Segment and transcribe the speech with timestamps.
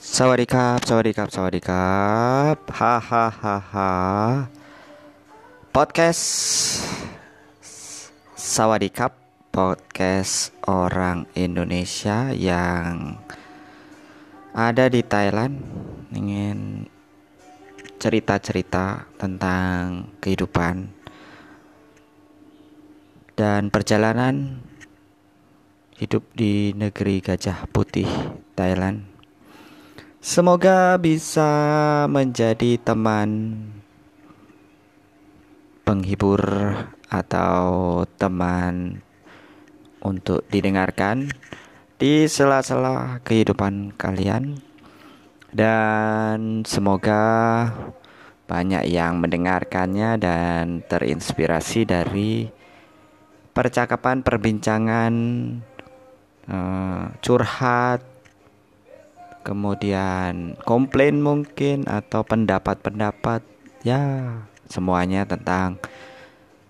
[0.00, 2.58] Sawadikap, sawadikap, sawadikap.
[2.68, 3.92] Hahaha.
[5.72, 6.24] Podcast
[8.36, 9.16] Sawadikap,
[9.48, 13.20] podcast orang Indonesia yang
[14.52, 15.60] ada di Thailand
[16.12, 16.84] ingin
[18.00, 20.90] cerita-cerita tentang kehidupan
[23.36, 24.64] dan perjalanan
[26.00, 28.08] hidup di negeri Gajah Putih,
[28.56, 29.09] Thailand.
[30.20, 31.48] Semoga bisa
[32.04, 33.56] menjadi teman
[35.80, 36.44] penghibur
[37.08, 39.00] atau teman
[40.04, 41.32] untuk didengarkan
[41.96, 44.60] di sela-sela kehidupan kalian.
[45.56, 47.24] Dan semoga
[48.44, 52.44] banyak yang mendengarkannya dan terinspirasi dari
[53.56, 55.14] percakapan perbincangan
[56.44, 58.09] uh, curhat
[59.40, 63.40] kemudian komplain mungkin atau pendapat-pendapat
[63.80, 64.36] ya
[64.68, 65.80] semuanya tentang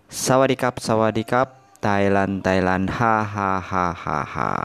[0.06, 4.62] sawadikap sawadikap Thailand Thailand hahaha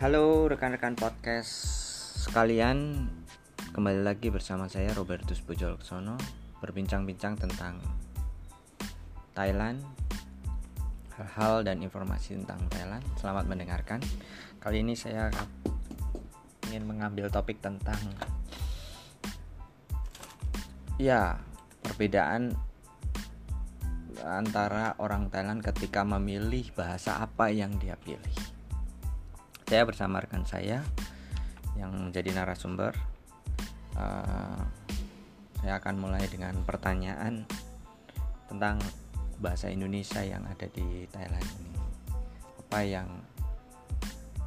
[0.00, 1.52] Halo rekan-rekan podcast
[2.24, 3.04] sekalian
[3.70, 6.18] Kembali lagi bersama saya Robertus Bojolksono
[6.58, 7.78] Berbincang-bincang tentang
[9.30, 9.78] Thailand
[11.14, 13.06] hal-hal dan informasi tentang Thailand.
[13.14, 14.02] Selamat mendengarkan.
[14.58, 15.30] Kali ini saya
[16.66, 17.94] ingin mengambil topik tentang
[20.98, 21.38] ya,
[21.86, 22.50] perbedaan
[24.18, 28.34] antara orang Thailand ketika memilih bahasa apa yang dia pilih.
[29.70, 30.82] Saya bersama rekan saya
[31.78, 33.19] yang menjadi narasumber.
[34.00, 34.64] Uh,
[35.60, 37.44] saya akan mulai dengan pertanyaan
[38.48, 38.80] tentang
[39.44, 41.76] bahasa Indonesia yang ada di Thailand ini.
[42.64, 43.08] Apa yang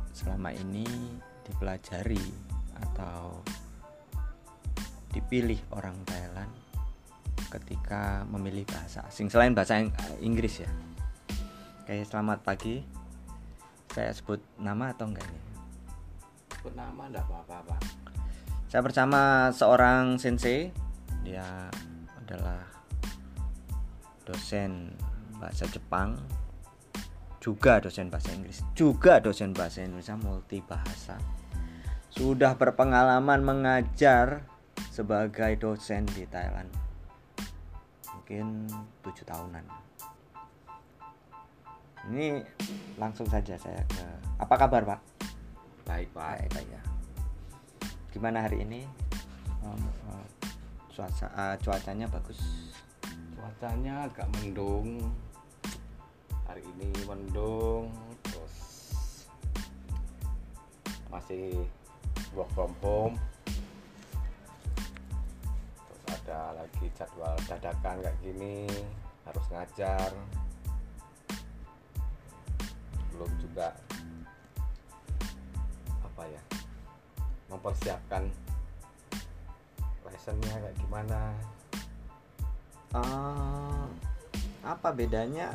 [0.09, 0.85] selama ini
[1.45, 2.25] dipelajari
[2.81, 3.45] atau
[5.13, 6.49] dipilih orang Thailand
[7.53, 9.29] ketika memilih bahasa asing?
[9.29, 9.85] Selain bahasa
[10.17, 10.71] Inggris ya.
[11.85, 12.81] Oke selamat pagi
[13.93, 15.45] saya sebut nama atau enggak nih?
[16.57, 18.02] Sebut nama enggak apa-apa Pak
[18.73, 20.73] saya bersama seorang sensei.
[21.21, 21.69] Dia
[22.17, 22.65] adalah
[24.25, 24.97] dosen
[25.37, 26.17] bahasa Jepang
[27.37, 31.19] juga dosen bahasa Inggris juga dosen bahasa Indonesia multi bahasa
[32.09, 34.47] sudah berpengalaman mengajar
[34.89, 36.71] sebagai dosen di Thailand
[38.15, 38.71] mungkin
[39.03, 39.65] tujuh tahunan.
[42.09, 42.41] Ini
[42.95, 44.05] langsung saja saya ke
[44.39, 44.99] apa kabar pak?
[45.83, 46.39] Baik pak.
[46.39, 46.92] Baik, baik ya
[48.13, 48.85] gimana hari ini?
[49.65, 50.25] Um, uh,
[50.93, 52.37] cuaca uh, cuacanya bagus.
[53.33, 55.01] Cuacanya agak mendung.
[56.45, 57.89] Hari ini mendung
[58.21, 58.55] terus
[61.09, 61.57] masih
[62.37, 63.17] work from home.
[65.73, 68.69] Terus ada lagi jadwal dadakan kayak gini
[69.25, 70.13] harus ngajar.
[73.09, 73.73] Belum juga
[76.05, 76.62] apa ya
[77.53, 78.25] mempersiapkan
[80.03, 81.21] lessonnya kayak gimana?
[82.93, 83.85] Uh,
[84.65, 85.53] apa bedanya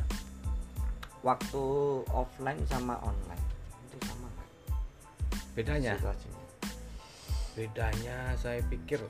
[1.23, 1.63] waktu
[2.11, 3.45] offline sama online?
[3.91, 4.49] Itu sama nggak?
[5.55, 5.93] Bedanya?
[5.99, 6.43] Situasinya.
[7.57, 9.03] Bedanya saya pikir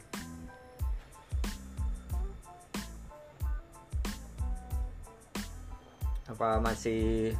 [6.29, 7.33] apa masih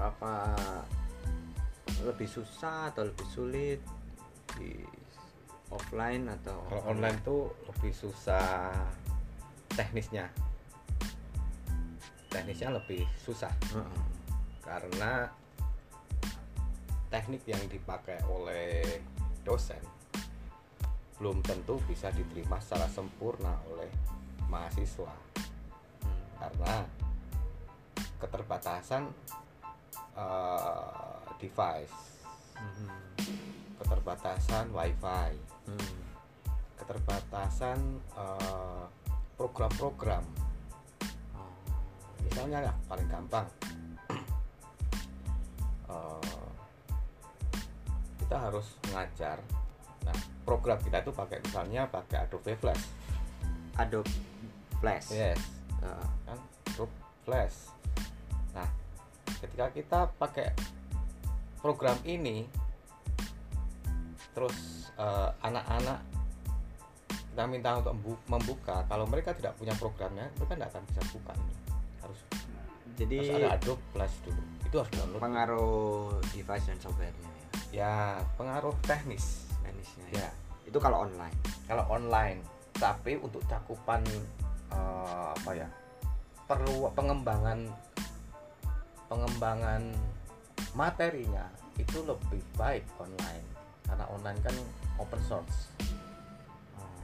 [0.00, 0.56] apa
[2.08, 3.80] lebih susah atau lebih sulit
[4.60, 4.84] di
[5.72, 8.76] offline atau kalau online tuh lebih susah
[9.72, 10.28] teknisnya
[12.28, 14.02] teknisnya lebih susah Heeh.
[14.60, 15.32] karena
[17.08, 19.00] teknik yang dipakai oleh
[19.42, 19.80] dosen
[21.16, 23.90] belum tentu bisa diterima secara sempurna oleh
[24.48, 25.12] mahasiswa
[26.40, 26.74] karena
[28.20, 29.04] keterbatasan
[30.16, 32.09] eh, device.
[33.90, 35.34] Keterbatasan wifi.
[35.66, 35.98] Hmm.
[36.78, 37.78] keterbatasan
[38.14, 38.84] eh,
[39.34, 40.22] program-program.
[41.34, 41.50] Oh.
[42.22, 43.46] misalnya ya paling gampang.
[45.90, 46.46] Eh,
[48.22, 49.42] kita harus mengajar.
[50.06, 50.14] Nah
[50.46, 52.86] program kita itu pakai misalnya pakai Adobe Flash.
[53.74, 54.06] Adobe
[54.78, 55.10] Flash.
[55.10, 55.42] Yes.
[55.82, 56.06] Heeh.
[56.30, 56.38] kan?
[56.70, 56.94] Adobe
[57.26, 57.74] Flash.
[58.54, 58.70] Nah
[59.42, 60.54] ketika kita pakai
[61.58, 62.46] program ini
[64.32, 65.98] terus eh, anak-anak
[67.30, 71.02] kita kita minta untuk membu- membuka kalau mereka tidak punya programnya mereka tidak akan bisa
[71.14, 71.54] buka ini.
[72.02, 72.20] Harus
[72.98, 74.42] jadi harus ada Adobe Flash dulu.
[74.66, 75.20] Itu harus download.
[75.22, 77.46] pengaruh device dan softwarenya ya?
[77.70, 77.94] Ya
[78.34, 79.46] pengaruh teknis.
[79.62, 80.26] Teknisnya ya.
[80.26, 80.30] ya.
[80.66, 81.36] Itu kalau online?
[81.64, 82.42] Kalau online.
[82.76, 84.02] Tapi untuk cakupan
[84.74, 85.68] eh, apa ya
[86.50, 87.70] perlu pengembangan
[89.06, 89.94] pengembangan
[90.74, 91.46] materinya
[91.78, 93.59] itu lebih baik online
[93.90, 94.54] karena online kan
[94.96, 95.74] open source.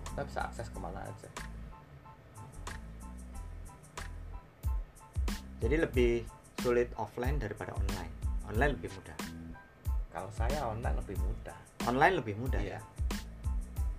[0.07, 1.29] Kita bisa akses ke mana aja.
[5.61, 6.13] Jadi lebih
[6.63, 8.13] sulit offline daripada online.
[8.47, 9.19] Online lebih mudah.
[10.15, 11.59] Kalau saya online lebih mudah.
[11.91, 12.79] Online lebih mudah Iya.
[12.79, 12.81] ya?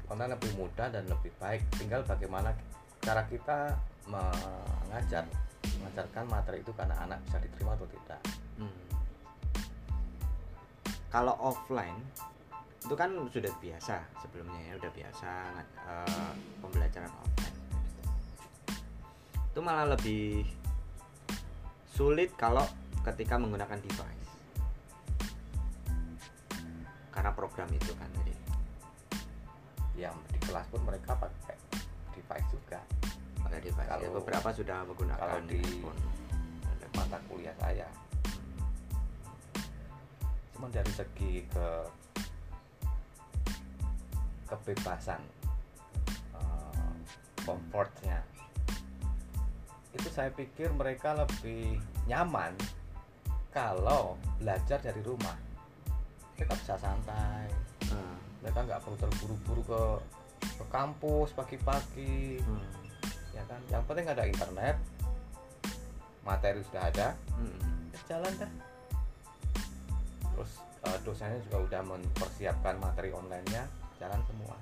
[0.08, 1.62] Online lebih mudah dan lebih baik.
[1.76, 2.56] Tinggal bagaimana
[3.04, 3.76] cara kita
[4.08, 5.28] mengajar
[5.78, 8.22] mengajarkan materi itu karena anak bisa diterima atau tidak.
[8.58, 8.74] Hmm.
[11.08, 11.98] kalau offline
[12.88, 15.30] itu kan sudah biasa sebelumnya ya udah biasa
[15.92, 17.58] eh, pembelajaran offline
[19.52, 20.46] itu malah lebih
[21.90, 22.62] sulit kalau
[23.02, 24.30] ketika menggunakan device.
[27.10, 28.38] Karena program itu kan tadi
[29.98, 31.58] yang di kelas pun mereka pakai
[32.14, 32.78] device juga.
[33.42, 33.90] Pakai device.
[33.90, 36.00] Ya, Kalau- beberapa sudah menggunakan kalau di- handphone.
[36.94, 37.90] Mata kuliah saya.
[40.54, 41.66] Cuma dari segi ke
[44.48, 45.22] kebebasan
[46.36, 46.96] eh,
[47.44, 48.24] comfortnya
[49.98, 52.54] itu saya pikir mereka lebih nyaman
[53.50, 55.34] kalau belajar dari rumah.
[56.38, 57.50] Mereka bisa santai.
[57.90, 58.20] Hmm.
[58.44, 59.82] mereka nggak perlu terburu-buru ke
[60.62, 62.38] ke kampus pagi-pagi.
[62.38, 62.70] Hmm.
[63.34, 63.62] ya kan?
[63.74, 64.76] Yang penting ada internet
[66.22, 67.90] materi sudah ada Hmm.
[67.90, 68.52] ya jalan dah.
[70.22, 70.52] Terus
[70.86, 73.66] eh, dosennya juga udah mempersiapkan materi online-nya
[73.98, 74.56] jalan semua.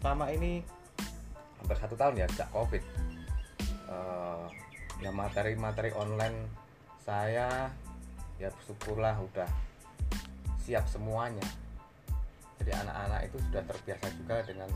[0.00, 0.60] Selama ini
[1.58, 2.82] hampir satu tahun ya sejak covid.
[3.88, 4.46] Eh,
[4.98, 6.50] ya materi-materi online
[7.02, 7.70] saya
[8.38, 9.48] ya syukurlah udah
[10.62, 11.44] siap semuanya.
[12.58, 14.70] Jadi anak-anak itu sudah terbiasa juga dengan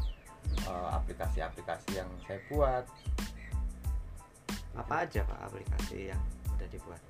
[0.66, 2.84] eh, aplikasi-aplikasi yang saya buat.
[4.72, 6.22] Apa aja pak aplikasi yang
[6.56, 7.02] udah dibuat?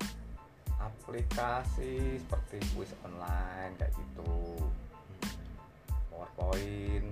[0.83, 4.59] Aplikasi seperti quiz online kayak gitu
[6.13, 7.07] PowerPoint.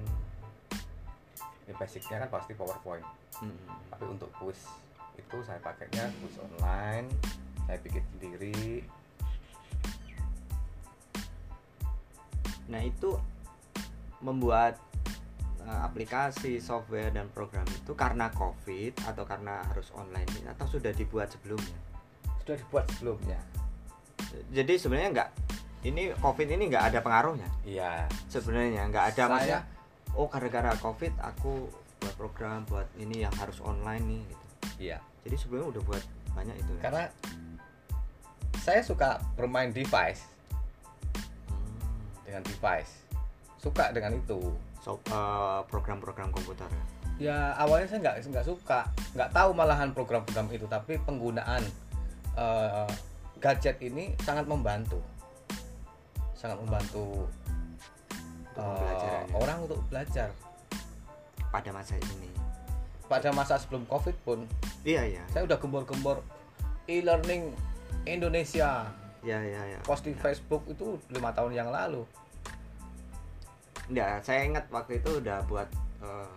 [1.65, 3.05] Ini basicnya kan pasti PowerPoint.
[3.41, 3.57] Hmm.
[3.89, 4.69] tapi untuk quiz
[5.17, 7.09] itu saya pakainya quiz online.
[7.65, 8.85] Saya bikin sendiri.
[12.69, 13.17] Nah itu
[14.21, 14.77] membuat
[15.65, 21.33] uh, aplikasi, software dan program itu karena COVID atau karena harus online atau sudah dibuat
[21.33, 21.79] sebelumnya.
[22.41, 23.37] sudah dibuat sebelumnya.
[24.49, 25.29] Jadi sebenarnya nggak
[25.81, 29.61] ini COVID ini nggak ada pengaruhnya iya sebenarnya nggak ada Saya- maksudnya.
[30.11, 34.21] Oh gara-gara COVID aku buat program buat ini yang harus online nih.
[34.27, 34.45] Gitu.
[34.89, 36.71] iya Jadi sebelumnya udah buat banyak itu.
[36.75, 36.81] Ya?
[36.83, 37.03] karena
[38.59, 40.27] saya suka bermain device
[41.47, 41.79] Hmm.
[42.25, 42.91] dengan device
[43.57, 44.37] suka dengan itu
[44.81, 46.65] So, uh, program-program komputer.
[46.65, 46.83] ya?
[47.21, 51.61] ya awalnya saya nggak nggak suka nggak tahu malahan program-program itu tapi penggunaan
[52.33, 52.89] eh,
[53.37, 54.97] gadget ini sangat membantu
[56.41, 57.29] sangat membantu
[58.51, 59.21] Untuk ya?
[59.31, 60.33] orang untuk belajar
[61.47, 62.33] pada masa ini.
[63.05, 64.47] pada masa sebelum covid pun
[64.81, 65.23] Iya iya.
[65.29, 66.23] saya udah gembor-gembor
[66.87, 67.53] e-learning
[68.03, 68.87] Indonesia
[69.21, 69.79] Iya iya iya.
[69.83, 72.01] post di Facebook itu lima tahun yang lalu
[73.85, 75.67] Enggak, saya ingat waktu itu udah buat
[75.99, 76.31] eh,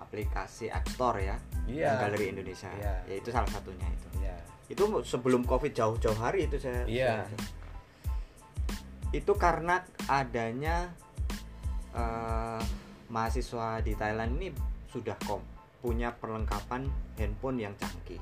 [0.00, 1.34] aplikasi App Store ya,
[1.66, 2.70] iya yang Galeri Indonesia.
[2.72, 2.94] Iya.
[3.04, 4.08] Ya itu salah satunya itu.
[4.18, 4.36] iya
[4.66, 6.86] Itu sebelum Covid jauh-jauh hari itu saya.
[6.86, 7.26] Iya.
[7.26, 7.58] saya-
[9.10, 10.90] Itu karena adanya
[11.94, 12.62] eh,
[13.10, 14.48] mahasiswa di Thailand ini
[14.90, 15.42] sudah kom
[15.80, 16.86] punya perlengkapan
[17.16, 18.20] handphone yang canggih.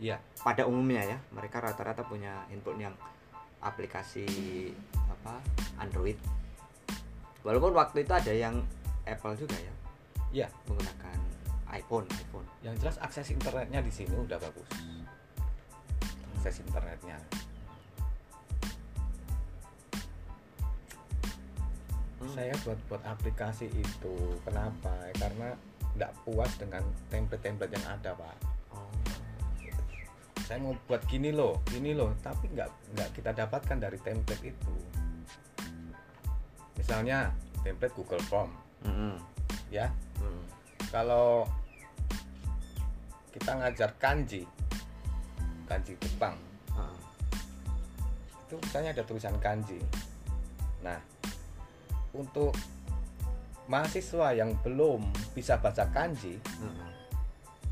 [0.00, 2.94] iya Pada umumnya ya, mereka rata-rata punya handphone yang
[3.60, 4.26] aplikasi
[4.94, 5.38] apa
[5.78, 6.16] Android.
[7.44, 8.64] Walaupun waktu itu ada yang
[9.04, 9.74] Apple juga ya,
[10.32, 11.18] iya menggunakan
[11.74, 12.46] iPhone, iPhone.
[12.62, 14.68] yang jelas akses internetnya di sini udah bagus
[16.38, 17.16] akses internetnya
[22.24, 22.32] Hmm.
[22.32, 25.52] saya buat buat aplikasi itu kenapa karena
[25.94, 28.36] tidak puas dengan template-template yang ada pak
[28.74, 28.90] Oh.
[30.42, 32.66] saya mau buat gini loh gini loh tapi nggak
[32.96, 34.74] nggak kita dapatkan dari template itu
[36.74, 37.30] misalnya
[37.62, 38.50] template Google Form
[38.82, 39.14] Mm-mm.
[39.70, 39.86] ya
[40.18, 40.42] Mm.
[40.90, 41.46] kalau
[43.30, 44.42] kita ngajar kanji
[45.66, 46.34] kanji Jepang
[46.74, 46.90] Ah.
[48.42, 49.78] itu misalnya ada tulisan kanji
[50.82, 50.98] nah
[52.14, 52.54] untuk
[53.66, 56.90] mahasiswa yang belum bisa baca kanji Heeh.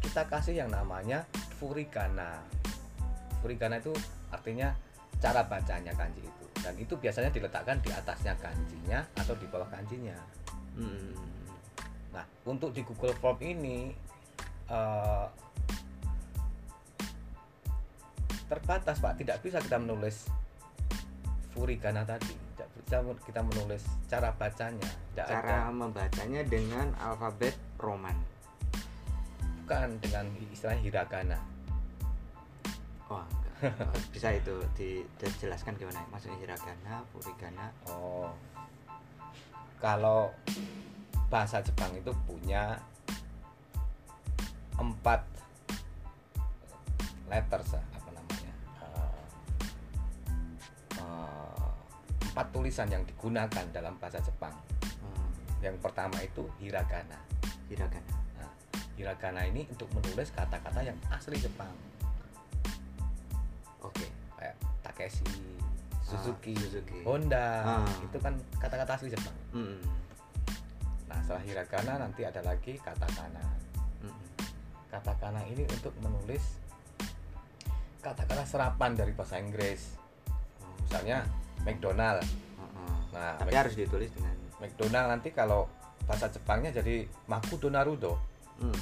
[0.03, 1.23] kita kasih yang namanya
[1.61, 2.43] furigana.
[3.45, 3.93] Furigana itu
[4.35, 4.75] artinya
[5.23, 6.47] cara bacanya kanji itu.
[6.59, 10.17] Dan itu biasanya diletakkan di atasnya kanjinya atau di bawah kanjinya.
[10.73, 11.13] Hmm.
[12.13, 13.93] nah untuk di Google Form ini
[14.73, 15.27] eh,
[18.49, 19.21] terbatas pak.
[19.21, 20.27] Tidak bisa kita menulis
[21.53, 22.52] furigana tadi
[23.01, 24.85] bisa kita menulis cara bacanya.
[25.17, 25.73] Tidak cara ada.
[25.73, 28.17] membacanya dengan alfabet Roman.
[29.65, 31.41] Bukan dengan istilah hiragana.
[33.09, 33.25] Oh,
[34.13, 36.05] bisa itu di- dijelaskan gimana?
[36.13, 38.29] Maksudnya hiragana furigana Oh,
[39.81, 40.29] kalau
[41.33, 42.77] bahasa Jepang itu punya
[44.77, 45.25] empat
[47.33, 47.73] letters
[52.33, 54.53] empat tulisan yang digunakan dalam bahasa Jepang.
[54.99, 55.29] Hmm,
[55.61, 57.21] Yang pertama itu hiragana.
[57.69, 58.51] hiragana Nah,
[58.97, 61.73] hiragana ini untuk menulis kata-kata yang asli Jepang,
[63.81, 65.25] oke kayak Takeshi,
[66.03, 67.01] Suzuki, Suzuki.
[67.03, 67.89] Honda, Ah.
[68.01, 69.37] itu kan kata-kata asli Jepang.
[69.53, 69.81] Hmm,
[71.07, 73.45] Nah, setelah hiragana nanti ada lagi katakana.
[74.01, 74.17] hmm,
[74.89, 76.61] Katakana ini untuk menulis
[78.01, 79.97] kata-kata serapan dari bahasa Inggris.
[80.61, 81.25] Oh, Misalnya
[81.63, 82.23] McDonald.
[83.13, 85.69] Nah, tapi Mac- harus ditulis dengan McDonald nanti kalau
[86.03, 88.17] bahasa Jepangnya jadi Makudo Naruto.
[88.59, 88.79] hmm,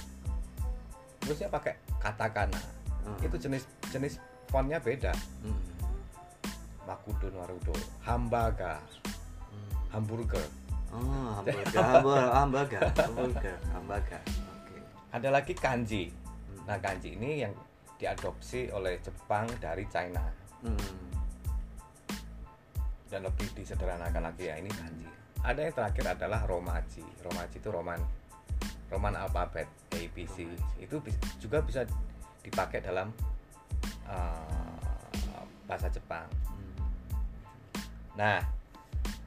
[1.20, 2.60] Terusnya pakai katakana.
[3.04, 5.12] hmm, Itu jenis jenis fontnya beda.
[5.42, 5.60] hmm,
[6.86, 9.92] Makudo Naruto, Hambaga, hmm.
[9.92, 10.46] hamburger.
[10.90, 10.98] Oh,
[11.38, 11.82] hamburger,
[12.34, 14.22] hamburger, hamburger, hamburger.
[14.58, 14.78] Oke.
[15.12, 16.10] Ada lagi kanji.
[16.10, 16.66] Hmm.
[16.66, 17.54] Nah, kanji ini yang
[17.94, 20.22] diadopsi oleh Jepang dari China
[20.60, 20.76] Hmm.
[23.10, 25.06] Dan lebih disederhanakan lagi ya ini kanji.
[25.42, 27.04] Ada yang terakhir adalah romaji.
[27.26, 28.00] Romaji itu roman
[28.88, 30.46] roman alfabet ABC.
[30.78, 31.02] Itu
[31.42, 31.82] juga bisa
[32.40, 33.10] dipakai dalam
[34.06, 36.30] uh, bahasa Jepang.
[36.46, 36.78] Hmm.
[38.14, 38.38] Nah,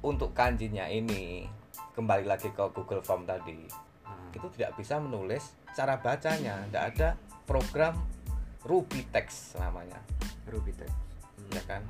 [0.04, 1.48] untuk kanjinya ini
[1.94, 4.36] kembali lagi ke Google Form tadi, Hmm.
[4.36, 6.68] itu tidak bisa menulis cara bacanya.
[6.68, 7.10] Tidak ada
[7.48, 7.96] program
[8.68, 10.00] Ruby Text namanya,
[10.48, 10.96] Ruby text.
[11.40, 11.52] Hmm.
[11.56, 11.84] ya kan?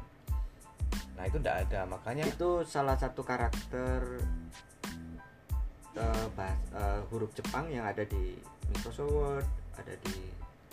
[1.14, 4.22] Nah itu tidak ada, makanya Itu salah satu karakter
[5.94, 8.38] eh, bahas- eh, huruf Jepang yang ada di
[8.74, 10.16] Microsoft Word, ada di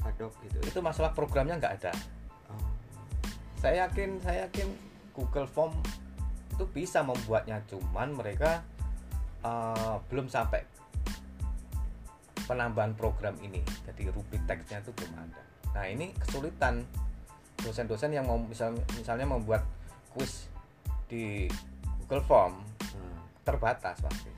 [0.00, 0.56] Adobe gitu.
[0.64, 1.92] itu masalah programnya nggak ada.
[2.49, 2.73] Oh.
[3.61, 4.73] Saya yakin, saya yakin
[5.12, 5.76] Google Form
[6.56, 8.64] itu bisa membuatnya, cuman mereka
[9.44, 10.64] eh, belum sampai
[12.49, 13.62] penambahan program ini.
[13.87, 15.42] Jadi Ruby Text-nya itu belum ada.
[15.76, 16.82] Nah ini kesulitan
[17.61, 19.62] dosen-dosen yang mau misal, misalnya membuat
[20.14, 20.46] quiz
[21.10, 21.46] di
[22.04, 22.54] Google Form
[22.90, 23.16] Hmm.
[23.46, 24.30] terbatas pasti.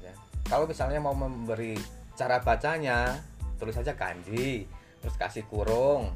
[0.00, 0.10] Iya.
[0.10, 0.14] ya.
[0.48, 1.76] Kalau misalnya mau memberi
[2.14, 3.16] cara bacanya,
[3.56, 4.64] tulis saja kanji,
[5.00, 6.12] terus kasih kurung,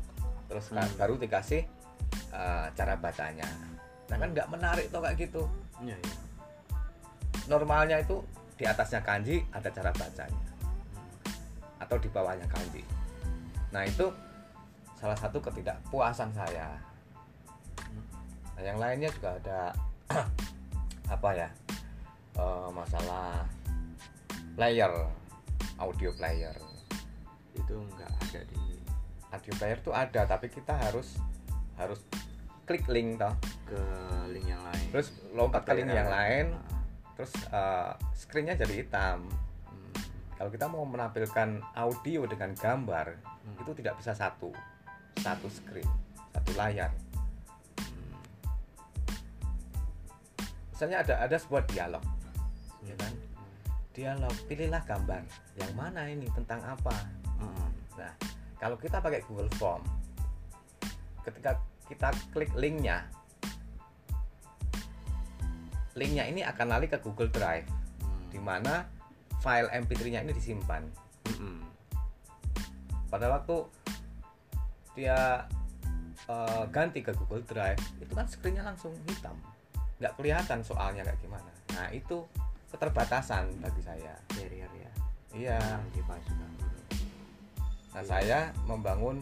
[0.49, 0.85] terus Hmm.
[0.97, 1.65] baru dikasih
[2.33, 3.49] uh, cara bacanya.
[4.09, 4.35] Nah kan Hmm.
[4.37, 5.43] nggak menarik tuh kayak gitu.
[5.85, 6.17] Iya, iya.
[7.49, 8.21] Normalnya itu
[8.59, 10.49] di atasnya kanji ada cara bacanya,
[10.93, 11.85] Hmm.
[11.85, 12.83] atau di bawahnya kanji.
[13.73, 14.09] Nah itu
[14.99, 16.73] salah satu ketidakpuasan saya.
[18.59, 19.71] Nah, yang lainnya juga ada
[21.15, 21.49] apa ya
[22.35, 23.47] eh, masalah
[24.59, 24.91] player,
[25.79, 26.59] audio player.
[27.55, 28.63] Itu nggak ada di
[29.31, 31.23] audio player tuh ada tapi kita harus
[31.79, 32.03] harus
[32.67, 33.31] klik link toh
[33.69, 33.81] ke
[34.35, 34.87] link yang lain.
[34.91, 36.81] terus lompat ke link yang lain Ah,
[37.13, 39.29] terus uh, screennya jadi hitam
[39.69, 39.93] hmm.
[40.41, 43.65] kalau kita mau menampilkan audio dengan gambar Hmm.
[43.65, 44.53] itu tidak bisa satu
[45.25, 45.89] satu screen
[46.37, 46.93] satu layar
[50.79, 52.05] misalnya ada ada sebuah dialog
[52.87, 53.11] ya kan
[53.91, 55.27] dialog pilihlah gambar
[55.59, 56.95] yang mana ini tentang apa
[57.39, 57.71] Hmm.
[57.95, 58.13] Nah,
[58.59, 59.83] kalau kita pakai Google Form,
[61.23, 63.07] ketika kita klik linknya,
[65.95, 67.67] linknya ini akan lari ke Google Drive,
[68.03, 68.27] Hmm.
[68.35, 68.87] di mana
[69.39, 70.83] file MP3-nya ini disimpan.
[71.39, 71.63] Hmm.
[73.09, 73.57] Pada waktu
[74.99, 75.47] dia
[76.29, 79.33] eh, ganti ke Google Drive, itu kan screen-nya langsung hitam,
[79.99, 81.51] nggak kelihatan soalnya kayak gimana.
[81.75, 82.23] Nah, itu
[82.71, 84.15] keterbatasan bagi saya.
[84.35, 84.93] barrier ya
[85.35, 85.61] Iya.
[87.99, 89.19] Nah, saya membangun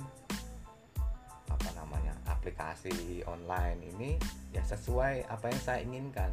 [1.48, 4.10] apa namanya aplikasi online ini
[4.52, 6.28] ya sesuai apa yang saya inginkan.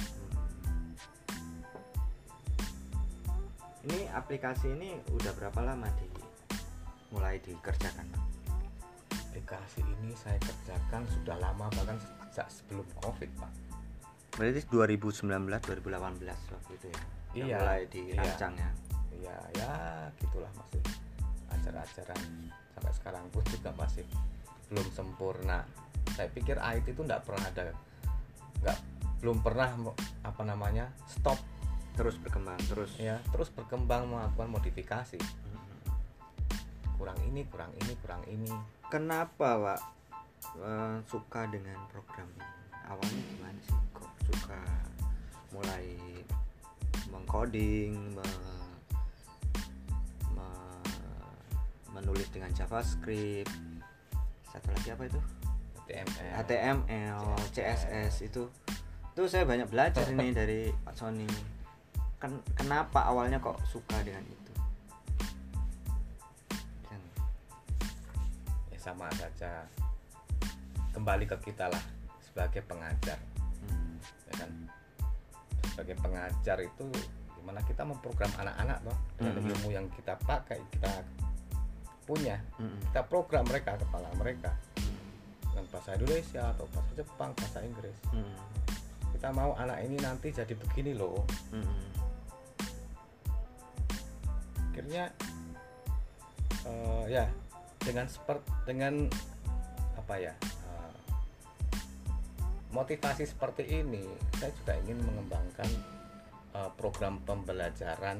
[0.00, 0.90] Hmm.
[3.84, 6.08] ini aplikasi ini udah berapa lama di
[7.12, 8.08] mulai dikerjakan?
[9.12, 12.00] Aplikasi ini saya kerjakan sudah lama bahkan
[12.32, 13.61] sejak sebelum COVID, Pak.
[14.32, 17.02] Berarti 2019 2018 waktu itu ya?
[17.32, 17.88] Yang Iya, mulai iya.
[17.92, 18.70] dirancang ya?
[19.22, 19.72] Ya ya
[20.18, 20.82] gitulah masih
[21.52, 22.20] ajar-ajaran
[22.74, 24.04] sampai sekarang pun juga masih
[24.72, 25.62] belum sempurna.
[26.16, 27.76] Saya pikir IT itu nggak pernah ada
[28.64, 28.78] nggak
[29.20, 29.68] belum pernah
[30.24, 31.38] apa namanya stop.
[31.92, 32.96] Terus berkembang terus?
[32.96, 35.20] Ya terus berkembang melakukan modifikasi.
[36.96, 38.48] Kurang ini kurang ini kurang ini.
[38.88, 39.80] Kenapa pak
[40.56, 42.48] eh, suka dengan program ini?
[42.88, 43.81] Awalnya gimana sih
[44.32, 44.60] suka
[45.52, 45.84] mulai
[47.12, 48.72] mengcoding me-
[50.32, 50.96] me-
[51.92, 53.52] menulis dengan JavaScript.
[54.48, 55.20] Satu lagi apa itu?
[55.84, 57.20] HTML HTML
[57.52, 58.48] CSS itu.
[59.12, 61.28] Itu saya banyak belajar ini dari Pak Sony.
[62.16, 64.52] Ken- kenapa awalnya kok suka dengan itu?
[66.88, 67.12] Dan-
[68.72, 69.68] ya sama saja.
[70.96, 71.84] Kembali ke kita lah
[72.20, 73.20] sebagai pengajar
[74.32, 74.50] ya kan.
[75.72, 76.86] Sebagai pengajar itu
[77.36, 79.50] gimana kita memprogram anak-anak toh dengan Mhm.
[79.50, 81.02] ilmu yang kita pakai kita
[82.02, 84.50] punya mm-mm, kita program mereka kepala mereka.
[84.78, 84.98] Mm,
[85.46, 87.98] dengan bahasa Indonesia atau bahasa Jepang bahasa Inggris.
[88.10, 88.36] Mm,
[89.12, 91.22] kita mau anak ini nanti jadi begini loh.
[91.50, 91.90] Mm-mm.
[94.72, 95.12] akhirnya
[96.64, 97.28] eh, ya
[97.76, 99.04] dengan seperti dengan
[100.00, 100.32] apa ya
[102.72, 104.02] motivasi seperti ini
[104.36, 105.68] saya juga ingin mengembangkan
[106.52, 108.18] eh, program pembelajaran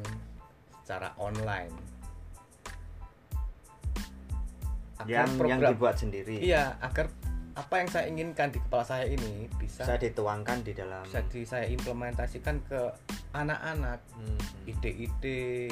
[0.81, 1.73] secara online.
[5.01, 6.37] Agar yang yang program- dibuat sendiri.
[6.39, 7.11] Iya agar
[7.53, 11.45] apa yang saya inginkan di kepala saya ini bisa bisa dituangkan di dalam bisa di
[11.45, 12.81] saya implementasikan ke
[13.33, 14.39] anak-anak Hmm.
[14.65, 15.69] ide-ide.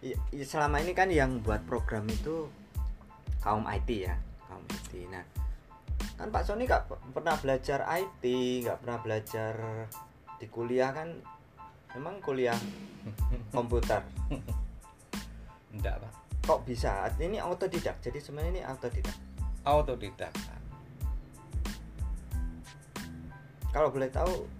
[0.00, 2.48] I- selama ini kan yang buat program itu
[3.38, 4.16] kaum IT ya
[4.48, 5.20] kaum IT nah
[6.20, 6.84] kan Pak Sony nggak
[7.16, 8.22] pernah belajar IT
[8.68, 9.54] nggak pernah belajar
[10.36, 11.08] di kuliah kan?
[11.96, 12.56] Memang kuliah
[13.56, 14.04] komputer.
[15.72, 16.12] Enggak pak.
[16.44, 17.08] Kok bisa?
[17.16, 17.98] Ini autodidak.
[18.04, 19.16] Jadi sebenarnya ini autodidak.
[19.64, 20.32] Autodidak
[23.70, 24.50] kalau boleh tahu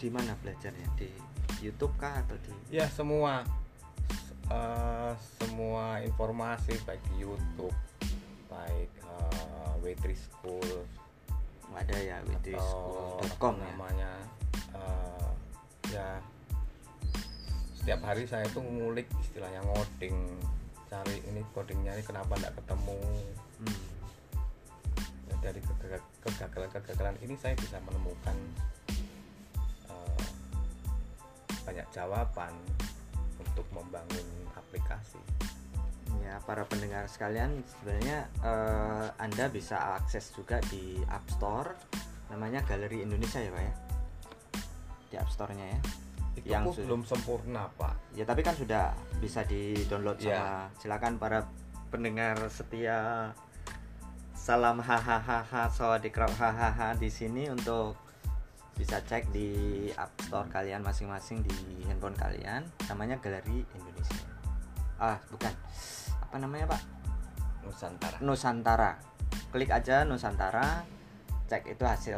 [0.00, 0.88] di mana belajarnya?
[0.96, 1.08] Di
[1.60, 3.44] YouTube kah atau di ya semua.
[4.52, 7.72] Eh, semua informasi baik di YouTube
[8.52, 10.84] baik uh, Waitress School.
[11.72, 13.48] Ada ya apa ya?
[13.72, 14.12] namanya
[14.76, 15.30] eh,
[15.88, 16.20] ya.
[17.80, 20.14] Setiap hari saya itu ngulik istilahnya ngoding
[20.92, 23.00] cari ini codingnya ini kenapa tidak ketemu.
[23.64, 23.84] Hmm.
[25.32, 28.36] Ya, dari kegag- kegagalan-kegagalan ini saya bisa menemukan
[29.88, 30.26] eh,
[31.64, 32.52] banyak jawaban
[33.40, 35.18] untuk membangun aplikasi
[36.22, 41.74] Ya, para pendengar sekalian, sebenarnya eh, Anda bisa akses juga di App Store,
[42.30, 43.74] namanya Galeri Indonesia ya, Pak ya.
[45.10, 45.80] Di App Store-nya ya.
[46.32, 50.40] itu Yang sudah- belum sempurna pak Ya, tapi kan sudah bisa di-download Ya.
[50.40, 50.48] sama
[50.80, 51.44] silakan para
[51.92, 53.28] pendengar setia
[54.32, 58.00] salam hahaha sawadikra hahaha di sini untuk
[58.80, 61.52] bisa cek di App Store kalian masing-masing di
[61.84, 64.24] handphone kalian namanya Galeri Indonesia.
[64.96, 65.52] Ah, bukan.
[66.32, 66.80] Apa namanya, Pak?
[67.60, 68.90] Nusantara Nusantara.
[69.52, 70.80] Klik aja Nusantara,
[71.44, 72.16] cek itu hasil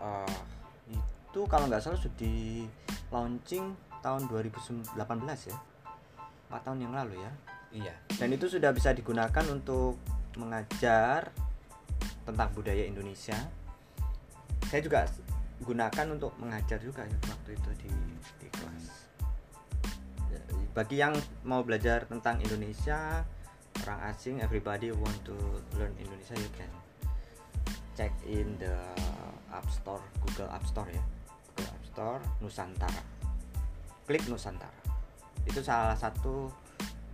[0.00, 0.40] eh,
[0.88, 2.64] itu kalau nggak salah sudah di
[3.12, 4.96] launching tahun 2018
[5.52, 5.56] ya.
[6.48, 7.32] 4 tahun yang lalu ya.
[7.76, 10.00] iya Dan itu sudah bisa digunakan untuk
[10.40, 11.28] mengajar
[12.24, 13.36] tentang budaya Indonesia.
[14.64, 15.04] Saya juga
[15.60, 17.92] gunakan untuk mengajar juga ya waktu itu di
[18.40, 18.48] di
[20.76, 21.16] Bagi yang
[21.48, 23.24] mau belajar tentang Indonesia,
[23.80, 25.32] orang asing, everybody want to
[25.80, 26.68] learn Indonesia, you can
[27.96, 28.76] check in the
[29.48, 31.00] App Store, Google App Store ya,
[31.56, 33.00] Google App Store Nusantara.
[34.04, 34.76] Klik Nusantara.
[35.48, 36.52] Itu salah satu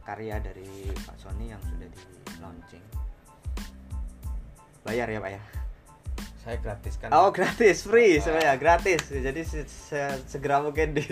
[0.02, 2.02] karya dari Pak Sony yang sudah di
[2.42, 2.82] launching.
[4.82, 5.42] Bayar ya Pak ya?
[6.42, 9.06] saya gratiskan Oh gratis, free sebenarnya gratis.
[9.06, 11.06] Jadi se- se- segera mungkin di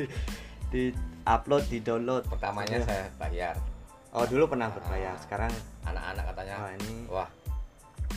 [0.75, 0.91] di
[1.33, 2.27] upload, di download.
[2.27, 3.55] pertamanya saya bayar
[4.11, 5.23] Oh dulu pernah berbayar, Ah.
[5.23, 6.95] sekarang anak-anak katanya wah ini.
[7.07, 7.31] wah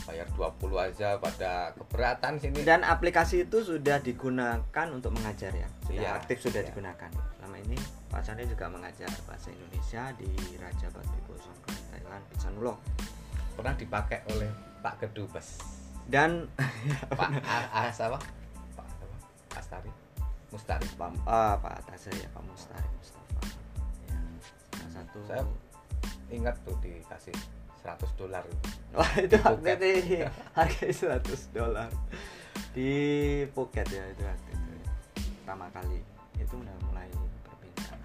[0.04, 6.02] bayar 20 aja pada keberatan sini Dan aplikasi itu sudah digunakan untuk mengajar ya, sudah
[6.02, 6.68] Iya, aktif sudah iya.
[6.68, 7.08] digunakan.
[7.38, 7.78] Selama ini
[8.10, 12.78] Pak Sandi juga mengajar bahasa Indonesia di Raja Batu Kosong Thailand, Pisanulok.
[13.54, 14.50] pernah dipakai oleh
[14.82, 15.62] Pak Kedubes
[16.04, 16.50] Dan
[17.14, 18.18] Pak A, A, apa?
[18.74, 18.86] Pak?
[19.54, 19.88] Astari
[20.54, 20.86] Mustari.
[20.94, 23.42] Pak ah, Pak Tasa ya Pak Mustari Mustafa.
[24.06, 24.18] Ya,
[24.70, 25.18] salah satu.
[25.26, 25.42] saya
[26.30, 27.34] ingat tuh dikasih
[27.82, 28.46] 100 dolar.
[28.94, 29.78] Wah itu waktu Phuket.
[29.82, 30.16] itu
[30.54, 31.90] harganya 100 dolar.
[32.70, 32.90] Di
[33.50, 34.72] Phuket ya itu waktu itu.
[35.42, 35.98] pertama kali.
[36.38, 37.10] Itu udah mulai
[37.42, 37.98] berbeda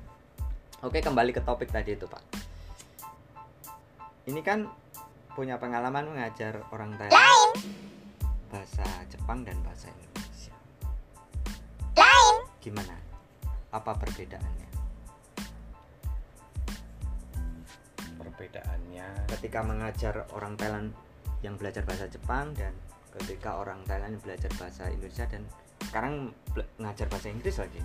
[0.81, 2.23] oke kembali ke topik tadi itu pak.
[4.25, 4.65] Ini kan
[5.37, 7.13] punya pengalaman mengajar orang Thailand.
[8.49, 10.28] Bahasa Jepang dan bahasa Indonesia
[12.69, 12.93] gimana?
[13.73, 14.69] Apa perbedaannya?
[18.21, 20.93] Perbedaannya ketika mengajar orang Thailand
[21.41, 22.77] yang belajar bahasa Jepang dan
[23.17, 25.41] ketika orang Thailand yang belajar bahasa Indonesia dan
[25.89, 26.29] sekarang
[26.77, 27.81] ngajar bahasa Inggris lagi?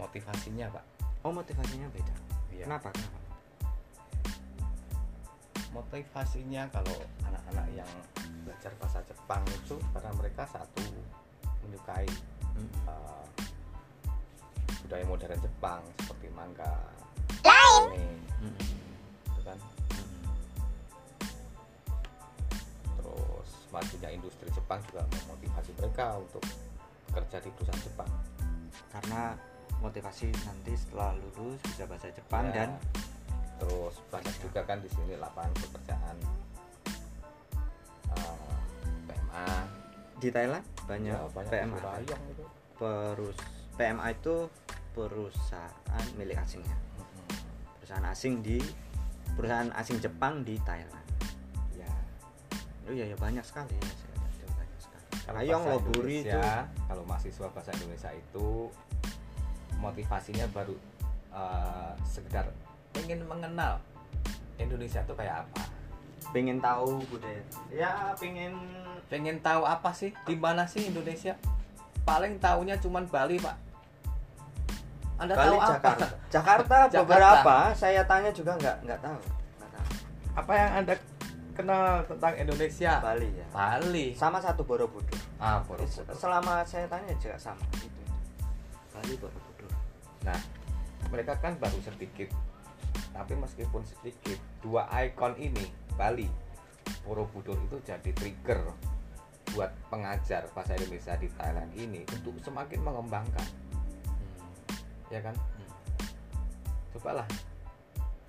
[0.00, 0.84] Motivasinya pak.
[1.20, 2.16] Oh motivasinya beda.
[2.48, 2.64] Iya.
[2.64, 2.88] kenapa?
[2.96, 3.18] Kenapa?
[5.76, 6.96] Motivasinya kalau
[7.28, 7.90] anak-anak yang
[8.48, 10.82] belajar bahasa Jepang itu karena mereka satu
[11.66, 12.08] menyukai
[12.56, 12.68] Mm-mm.
[12.88, 13.24] uh,
[14.86, 16.74] budaya modern Jepang seperti manga,
[17.46, 18.58] anime, Mm-mm.
[19.30, 19.58] gitu kan.
[22.98, 26.42] Terus majunya industri Jepang juga memotivasi mereka untuk
[27.10, 28.12] bekerja di perusahaan Jepang.
[28.90, 29.38] karena
[29.80, 32.70] motivasi nanti setelah lulus bisa bahasa Jepang Ya, dan
[33.62, 36.16] terus banyak juga kan di sini lapangan pekerjaan
[38.12, 38.56] uh,
[39.08, 39.46] PMA,
[40.20, 42.44] di Thailand banyak, ya, banyak PMA itu.
[42.74, 43.36] perus
[43.78, 44.36] PMA itu
[44.90, 46.76] perusahaan milik asingnya
[47.78, 48.58] perusahaan asing di
[49.34, 51.06] perusahaan asing Jepang di Thailand.
[51.74, 51.90] Ya.
[52.86, 55.04] oh iya ya banyak sekali ya itu banyak sekali.
[55.26, 56.40] Kalau Rayong bahasa Loburi itu.
[56.86, 58.46] kalau mahasiswa bahasa Indonesia itu
[59.80, 60.76] motivasinya baru
[61.32, 62.46] uh, sekedar
[62.92, 63.82] pengen mengenal
[64.60, 65.79] Indonesia itu kayak apa
[66.30, 67.42] pengen tahu budaya
[67.74, 68.54] ya pengen
[69.10, 70.14] pengen tahu apa sih?
[70.22, 71.34] Di mana sih Indonesia?
[72.06, 73.56] Paling tahunya cuman Bali pak.
[75.18, 75.70] Anda Bali tahu apa?
[75.74, 76.06] Jakarta.
[76.34, 76.98] Jakarta Jakarta.
[77.02, 77.56] beberapa?
[77.74, 79.18] Saya tanya juga nggak nggak tahu.
[79.58, 79.88] Nggak tahu.
[80.38, 80.94] Apa yang anda
[81.58, 82.92] kenal tentang Indonesia?
[83.02, 83.46] Bali ya.
[83.50, 84.06] Bali.
[84.14, 85.18] Sama satu Borobudur.
[85.42, 86.06] Ah Borobudur.
[86.14, 87.66] selama saya tanya juga sama.
[87.74, 88.00] Itu
[88.94, 89.70] Bali Borobudur.
[90.22, 90.40] Nah,
[91.10, 92.30] mereka kan baru sedikit,
[93.10, 95.66] tapi meskipun sedikit, dua ikon ini
[95.98, 96.26] Bali,
[97.04, 98.60] Borobudur itu jadi trigger
[99.52, 103.46] buat pengajar bahasa Indonesia di Thailand ini untuk semakin mengembangkan,
[105.10, 105.34] ya kan?
[105.34, 105.70] Hmm.
[106.94, 107.26] Cobalah,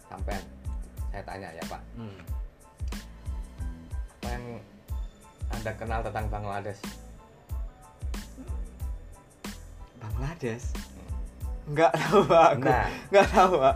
[0.10, 0.38] sampai
[1.14, 2.20] saya tanya ya Pak, Hmm.
[4.22, 4.46] apa yang
[5.52, 6.82] anda kenal tentang Bangladesh?
[10.02, 10.74] Bangladesh
[11.72, 12.90] nggak tahu pak aku Nah.
[13.14, 13.76] nggak tahu pak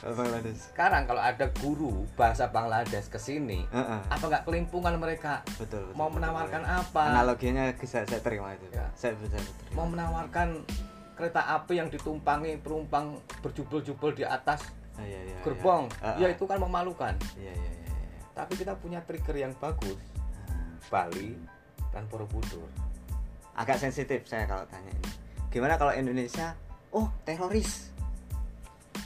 [0.00, 5.84] Bangladesh Sekarang kalau ada guru bahasa Bangladesh ke sini, Heeh, apa nggak kelimpungan mereka betul,
[5.86, 6.80] betul mau betul, menawarkan betul.
[6.88, 7.02] apa?
[7.12, 8.88] analoginya bisa saya terima itu Ya.
[8.96, 10.64] saya bisa terima mau menawarkan
[11.12, 14.64] kereta api yang ditumpangi penumpang berjubel-jubel di atas
[14.96, 15.44] Ah, iya, iya, iya.
[15.44, 16.30] gerbong Ah, ya ah.
[16.32, 18.20] itu kan memalukan iya iya iya iya.
[18.32, 20.00] tapi kita punya trigger yang bagus.
[20.88, 21.38] Bali
[21.92, 22.66] dan Borobudur
[23.52, 25.10] agak sensitif saya kalau tanya ini
[25.48, 26.56] gimana kalau Indonesia
[26.90, 27.89] oh teroris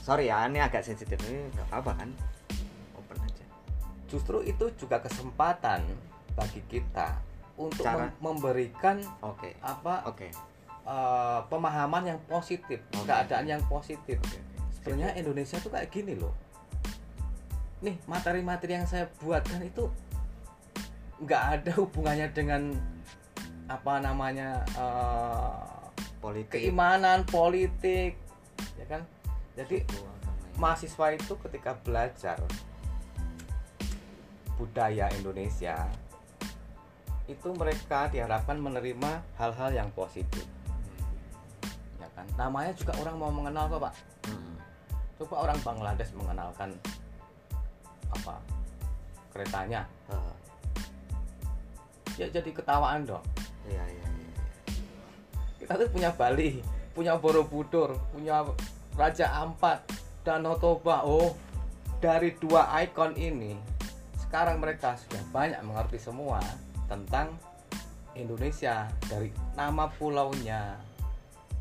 [0.05, 1.17] sorry ya ini agak sensitif.
[1.25, 2.13] Ini nggak apa kan?
[2.93, 3.45] Open aja.
[4.13, 5.81] Justru itu juga kesempatan
[6.37, 7.17] bagi kita
[7.57, 9.49] untuk Cara- mem- memberikan oke.
[9.65, 10.29] apa oke.
[10.85, 13.09] eh, pemahaman yang positif Oke.
[13.09, 14.21] keadaan yang positif.
[14.21, 14.37] Oke.
[14.77, 16.37] sebenarnya Indonesia tuh kayak gini loh.
[17.81, 19.89] Nih materi-materi yang saya buatkan itu
[21.25, 22.77] nggak ada hubungannya dengan
[23.65, 25.57] apa namanya eh,
[26.21, 26.61] politik.
[26.69, 28.21] keimanan politik
[28.77, 29.01] ya kan
[29.55, 30.11] jadi ya.
[30.59, 32.39] mahasiswa itu ketika belajar
[34.59, 35.87] budaya Indonesia
[37.25, 40.45] itu mereka diharapkan menerima hal-hal yang positif.
[41.97, 42.29] Ya kan?
[42.37, 43.95] Namanya juga orang mau mengenal kok pak.
[44.29, 44.55] Hmm.
[45.15, 46.75] coba orang Bangladesh mengenalkan
[48.13, 48.37] apa?
[49.33, 49.89] Keretanya.
[52.21, 53.25] Ya jadi ketawaan dong.
[53.65, 54.31] Iya iya iya.
[55.59, 56.61] Kita tuh punya Bali
[56.95, 58.47] punya Borobudur punya
[58.95, 59.91] Raja Ampat
[60.23, 61.35] Danau Toba oh
[61.99, 63.59] dari dua ikon ini
[64.23, 66.43] sekarang mereka sudah banyak mengerti semua
[66.87, 67.35] tentang
[68.15, 70.79] Indonesia dari nama pulaunya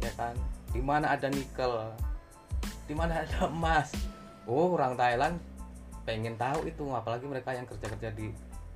[0.01, 0.37] ya kan?
[0.69, 1.89] Di mana ada nikel
[2.85, 3.93] di mana ada emas.
[4.45, 5.39] Oh orang Thailand
[6.03, 8.29] pengen tahu itu apalagi mereka yang kerja-kerja di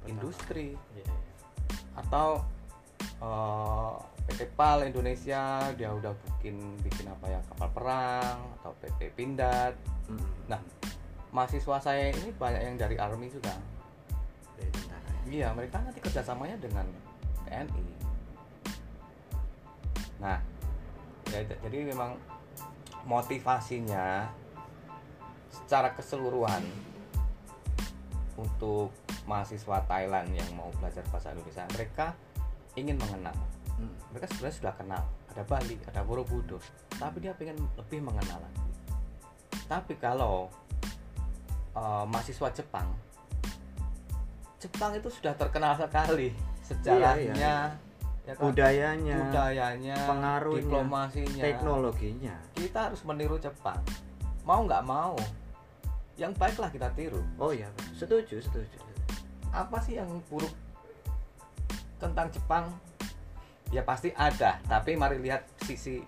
[0.10, 0.74] industri.
[0.96, 1.16] Iya iya.
[1.98, 2.46] atau
[3.22, 3.96] eh,
[4.28, 9.74] PT PAL Indonesia dia udah bikin bikin apa ya kapal perang atau PT Pindad
[10.08, 10.24] Hmm.
[10.48, 10.62] Nah.
[11.36, 13.52] mahasiswa saya ini banyak yang dari army juga
[14.56, 15.20] dari tentara ya.
[15.28, 16.88] iya mereka nanti kerjasamanya dengan
[17.44, 17.86] TNI
[20.24, 20.40] nah
[21.30, 22.16] ya, jadi memang
[23.04, 24.32] motivasinya
[25.52, 26.64] secara keseluruhan
[28.40, 28.96] untuk
[29.28, 32.16] mahasiswa Thailand yang mau belajar bahasa Indonesia mereka
[32.80, 33.36] ingin mengenal
[33.78, 33.94] Hmm.
[34.10, 35.04] mereka sebenarnya sudah kenal.
[35.34, 36.62] Ada Bali ada Borobudur.
[36.98, 38.66] Tapi dia pengen lebih mengenal lagi.
[39.70, 40.50] Tapi kalau
[41.78, 42.90] uh, mahasiswa Jepang
[44.58, 46.34] Jepang itu sudah terkenal sekali
[46.66, 47.58] sejarahnya Iya,
[48.26, 48.42] ya kan?
[48.42, 51.44] budayanya budayanya pengaruhnya, diplomasinya.
[51.46, 52.36] teknologinya.
[52.58, 53.78] Kita harus meniru Jepang.
[54.42, 55.14] Mau nggak mau
[56.18, 57.22] yang baiklah kita tiru.
[57.38, 58.78] Oh iya setuju setuju.
[59.54, 60.52] Apa sih yang buruk
[62.02, 62.74] tentang Jepang
[63.72, 64.60] ya pasti ada.
[64.64, 66.00] Tapi mari lihat sisi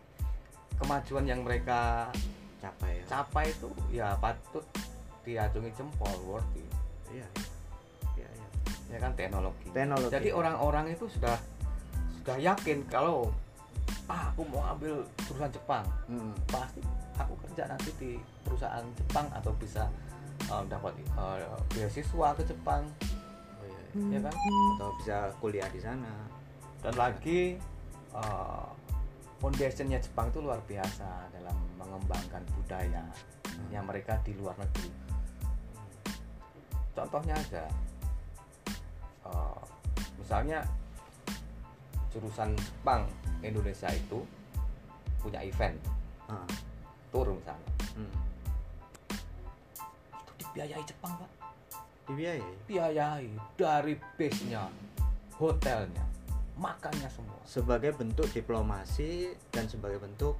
[0.79, 2.07] kemajuan yang mereka
[2.59, 3.05] capai ya.
[3.07, 4.63] capai itu ya patut
[5.23, 6.63] diacungi jempol worthy
[7.11, 7.27] iya.
[8.15, 8.47] Iya iya.
[8.95, 9.67] Ya kan teknologi.
[9.71, 10.11] Teknologi.
[10.11, 11.35] Jadi orang-orang itu sudah
[12.19, 13.31] sudah yakin kalau
[14.09, 15.85] ah aku mau ambil jurusan Jepang.
[16.09, 16.33] Mm-mm.
[16.49, 16.81] pasti
[17.19, 19.85] aku kerja nanti di perusahaan Jepang atau bisa
[20.47, 22.83] eh, dapat eh, beasiswa ke Jepang.
[23.59, 24.17] Oh, iya, iya.
[24.17, 24.33] ya kan?
[24.79, 26.28] Atau bisa kuliah di sana
[26.79, 27.59] dan lagi
[28.15, 28.67] eh,
[29.39, 33.03] foundationnya Jepang itu luar biasa dalam mengembangkan budaya
[33.71, 34.91] yang mereka di luar negeri.
[36.95, 37.65] Contohnya aja
[39.27, 39.61] eh,
[40.19, 40.63] misalnya
[42.09, 43.05] jurusan Jepang
[43.43, 44.23] Indonesia itu
[45.19, 45.75] punya event
[46.29, 46.45] Ah,
[47.09, 47.73] tour misalnya.
[47.97, 48.13] Mm.
[50.13, 51.31] itu dibiayai Jepang pak.
[52.05, 52.53] Dibiayai?
[52.69, 54.69] Biayai dari base nya
[55.41, 56.08] hotelnya
[56.59, 60.35] makannya semua sebagai bentuk diplomasi dan sebagai bentuk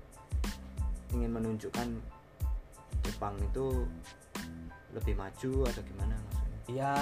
[1.16, 1.88] ingin menunjukkan
[3.00, 3.88] Jepang itu
[4.92, 6.94] lebih maju atau gimana maksudnya Ya,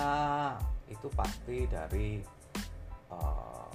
[0.88, 2.24] itu pasti dari
[3.12, 3.68] uh,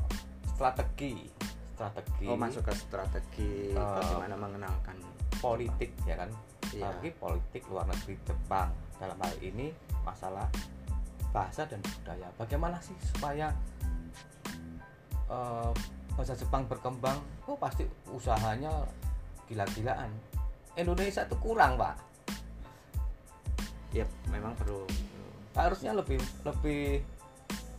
[0.57, 1.29] strategi,
[1.77, 4.97] strategi oh masuk ke strategi Eh, bagaimana mengenalkan
[5.37, 6.33] politik ya kan.
[6.73, 6.89] Iya.
[6.89, 9.69] Strategi politik luar negeri Jepang dalam hal ini
[10.01, 10.49] masalah
[11.29, 12.33] bahasa dan budaya.
[12.41, 13.53] Bagaimana sih supaya
[15.33, 15.73] uh,
[16.13, 17.17] bahasa Jepang berkembang?
[17.49, 18.85] Oh pasti usahanya
[19.49, 20.13] gila-gilaan.
[20.77, 21.97] Indonesia itu kurang pak.
[23.93, 25.29] ya memang perlu, perlu.
[25.53, 26.17] harusnya lebih
[26.49, 27.05] lebih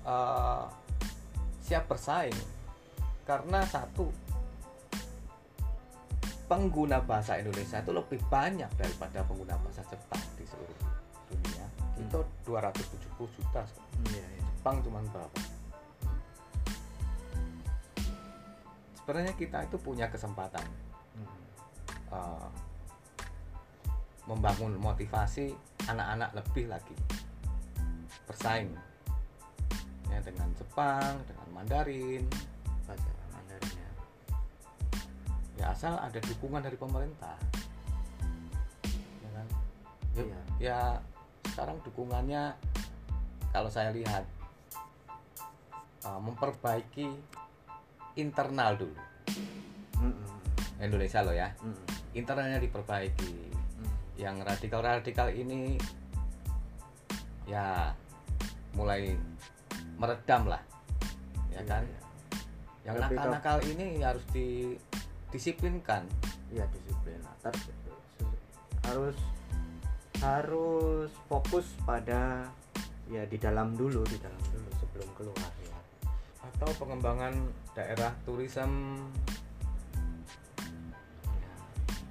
[0.05, 0.69] uh,
[1.57, 2.37] siap bersaing
[3.25, 4.13] karena satu
[6.45, 10.77] pengguna bahasa Indonesia itu lebih banyak daripada pengguna bahasa Jepang di seluruh
[11.33, 12.09] dunia Hmm.
[12.09, 13.61] itu 270 juta
[13.93, 14.41] Hmm, iya, iya.
[14.41, 15.37] Jepang cuma berapa
[19.03, 20.63] sebenarnya kita itu punya kesempatan.
[21.13, 21.35] Hmm.
[22.15, 22.47] uh,
[24.23, 25.51] membangun motivasi
[25.91, 26.95] anak-anak lebih lagi.
[28.23, 28.71] Bersaing.
[30.07, 32.23] Ya dengan Jepang dengan Mandarin.
[32.87, 33.91] Bahasa Mandarin ya.
[35.59, 37.35] Ya asal ada dukungan dari pemerintah.
[39.19, 39.47] Ya kan?
[40.15, 40.39] Ya, Iya.
[40.63, 40.79] ya
[41.51, 42.55] sekarang dukungannya
[43.51, 44.23] kalau saya lihat
[46.07, 47.11] uh, memperbaiki
[48.15, 48.97] internal dulu
[49.99, 50.27] Mm-mm.
[50.79, 51.85] Indonesia loh ya Mm-mm.
[52.13, 53.33] internalnya diperbaiki
[53.73, 53.89] Mm.
[54.21, 55.75] yang radikal-radikal ini
[57.43, 57.89] ya
[58.73, 59.13] mulai
[59.97, 60.61] meredam lah
[61.51, 61.99] ya Iya, kan iya.
[62.83, 66.03] yang nakal-nakal ini harus didisiplinkan
[66.53, 67.17] Iya disiplin.
[67.41, 67.57] Tar-
[68.85, 69.17] harus
[70.21, 72.45] harus fokus pada
[73.09, 75.77] ya di dalam dulu di dalam dulu sebelum keluar ya.
[76.45, 77.33] atau pengembangan
[77.73, 79.01] daerah turism.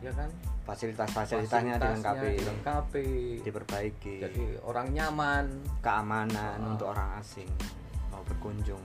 [0.03, 0.31] Ya, ya kan?
[0.62, 3.09] Fasilitas-fasilitasnya dilengkapi, dilengkapi.
[3.42, 5.46] Diperbaiki, jadi orang nyaman.
[5.83, 6.70] Keamanan Ah.
[6.75, 7.51] untuk orang asing.
[8.14, 8.83] Mau berkunjung.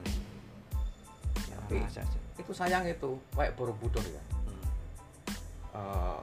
[1.50, 2.06] Ya, Tapi- sih.
[2.38, 4.24] itu sayang itu kayak Borobudur ya.
[4.46, 4.62] Hmm.
[5.74, 6.22] uh,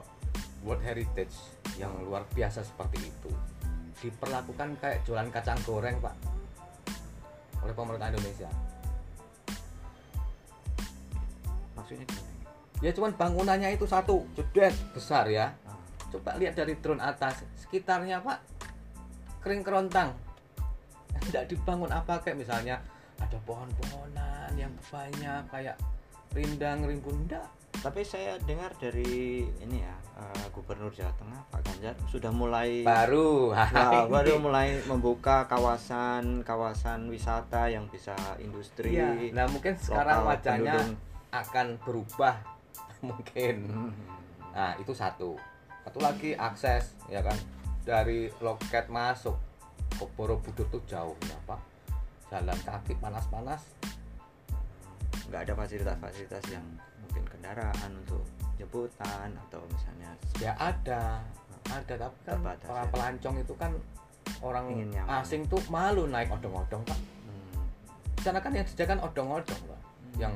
[0.62, 1.35] World Heritage
[1.77, 3.31] yang luar biasa seperti itu
[3.99, 6.14] diperlakukan kayak jualan kacang goreng pak.
[7.62, 8.47] Oleh pemerintah Indonesia
[11.85, 12.33] Maksudnya gimana?
[12.83, 15.79] ya cuman bangunannya itu satu jedet besar ya Ah,
[16.11, 18.40] coba lihat dari drone atas sekitarnya pak
[19.40, 20.12] kering kerontang
[21.31, 22.77] tidak dibangun apa kayak misalnya
[23.23, 25.77] ada pohon-pohonan yang banyak kayak
[26.35, 31.94] rindang rimbun enggak Tapi saya dengar dari ini ya eh, Gubernur Jawa Tengah Pak Ganjar
[32.09, 38.97] sudah mulai baru Nah, baru mulai membuka kawasan-kawasan wisata yang bisa industri.
[38.97, 39.37] Iya.
[39.37, 40.97] Nah mungkin sekarang wajahnya.
[41.35, 42.38] Akan berubah
[43.09, 43.57] mungkin.
[43.66, 43.92] Hmm.
[44.55, 45.35] Nah itu satu.
[45.85, 47.37] Satu lagi akses ya kan
[47.85, 49.37] dari loket masuk
[49.94, 51.61] ke Borobudur tuh jauhnya pak.
[52.31, 53.62] Jalan kaki panas-panas.
[55.25, 56.62] nggak ada fasilitas-fasilitas yang
[57.01, 58.23] mungkin kendaraan untuk
[58.55, 61.25] jemputan atau misalnya Ya ada,
[61.66, 62.90] ada tapi kan Terbatas, para ya.
[62.92, 63.73] pelancong itu kan
[64.44, 64.64] orang
[65.25, 66.99] asing tuh malu naik odong-odong pak.
[66.99, 67.64] hmm,
[68.18, 69.81] Di sana kan yang disediakan odong-odong pak,
[70.20, 70.35] yang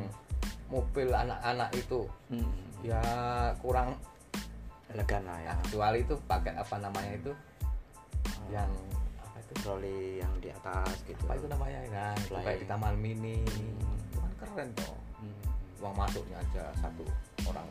[0.69, 2.53] mobil anak-anak itu Hmm.
[2.81, 3.01] ya
[3.59, 3.97] kurang
[4.89, 7.33] elegan lah ya kecuali itu pakai apa namanya itu
[8.49, 8.71] yang
[9.19, 12.45] apa itu troli yang di atas gitu apa itu namanya nah itu Fly.
[12.45, 13.77] kayak di taman mini Hmm.
[14.07, 15.41] itu kan keren toh Hmm.
[15.81, 17.05] uang masuknya aja satu
[17.45, 17.67] orang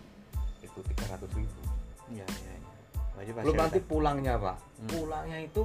[0.59, 1.61] itu tiga ratus ribu
[2.07, 2.71] Iya, iya, iya.
[3.13, 4.89] Wajib belum nanti pulangnya pak Hmm.
[4.89, 5.63] pulangnya itu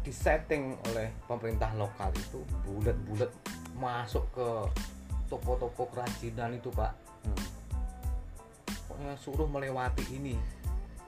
[0.00, 3.30] disetting oleh pemerintah lokal itu bulat-bulat
[3.72, 4.48] masuk ke
[5.32, 6.92] toko-toko kerajinan itu pak
[7.22, 7.38] Hmm.
[8.84, 10.34] pokoknya suruh melewati ini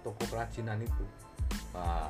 [0.00, 1.04] toko kerajinan itu
[1.74, 2.08] nah,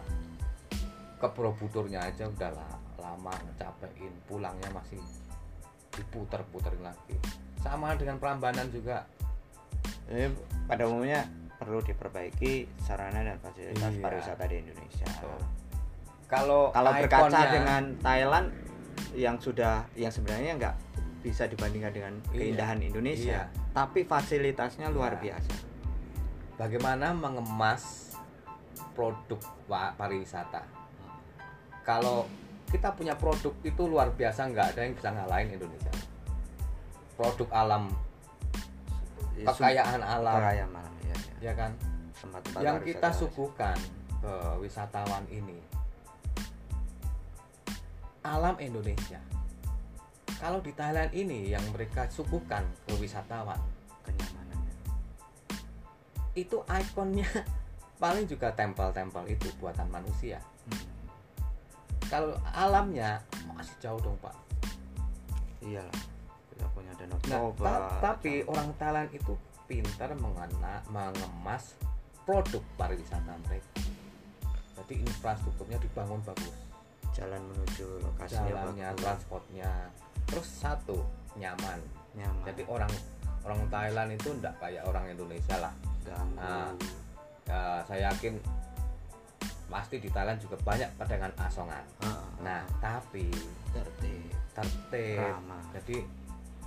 [1.16, 5.00] ke Borobuturnya aja udah la- lama ngecapein pulangnya masih
[5.90, 7.16] diputer-puterin lagi
[7.58, 9.08] sama dengan Prambanan juga
[10.04, 10.36] Jadi
[10.68, 11.24] pada umumnya
[11.56, 14.04] perlu diperbaiki sarana dan fasilitas Iya.
[14.04, 15.08] pariwisata di Indonesia.
[16.28, 18.52] Kalau Kalau berkaca dengan Thailand
[19.16, 20.76] yang sudah yang sebenarnya nggak
[21.24, 22.36] bisa dibandingkan dengan Iya.
[22.36, 23.72] keindahan Indonesia, Iya.
[23.72, 25.40] tapi fasilitasnya luar Iya.
[25.40, 25.54] biasa.
[26.54, 28.14] bagaimana mengemas
[28.94, 30.62] produk pa- pariwisata.
[31.82, 32.30] Kalau
[32.70, 35.90] kita punya produk itu luar biasa, nggak ada yang bisa ngalahin Indonesia.
[37.18, 37.90] Produk alam,
[39.34, 41.34] Ya, sum- kekayaan alam, Kekayaan malam ya, ya.
[41.42, 41.70] ya kan?
[42.22, 42.90] Tempat-tempat Yang pariwisata.
[43.02, 43.76] kita suguhkan
[44.22, 44.32] ke
[44.62, 45.58] wisatawan ini,
[48.22, 49.18] alam Indonesia.
[50.36, 53.56] Kalau di Thailand ini yang mereka suguhkan ke wisatawan,
[54.04, 54.74] kenyamanannya.
[56.34, 57.24] itu ikonnya
[58.02, 60.42] paling juga tempel-tempel itu buatan manusia.
[60.68, 60.80] Hmm.
[62.08, 64.32] kalau alamnya masih jauh dong pak
[65.64, 65.92] Iyalah.
[66.52, 67.64] Kita punya danau nah Toba.
[67.64, 67.80] ta-
[68.12, 69.32] tapi orang Thailand itu
[69.64, 71.72] pintar mengena mengemas
[72.28, 73.80] produk pariwisata mereka
[74.74, 76.52] jadi infrastrukturnya dibangun bagus
[77.16, 79.00] jalan menuju lokasinya jalannya bagus.
[79.00, 79.70] transportnya
[80.34, 80.98] terus satu
[81.38, 81.78] nyaman
[82.12, 82.42] nyaman.
[82.42, 82.90] jadi orang
[83.46, 85.74] orang Thailand itu enggak kayak orang Indonesia lah.
[86.34, 86.68] Nah,
[87.46, 88.34] ya, saya yakin
[89.66, 93.26] pasti di Thailand juga banyak pedagang asongan Ah, nah tapi
[93.72, 95.58] tertib, tertib ramah.
[95.72, 95.96] jadi